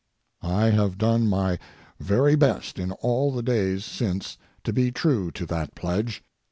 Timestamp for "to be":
4.63-4.91